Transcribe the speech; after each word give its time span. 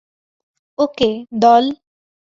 ওকে, 0.79 1.09
দল। 1.41 1.63